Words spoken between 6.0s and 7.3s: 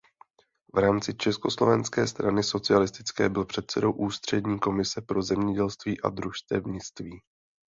a družstevnictví.